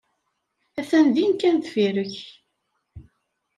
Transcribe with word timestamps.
Attan 0.79 1.07
din 1.15 1.31
kan 1.41 1.55
deffir-k. 1.63 2.15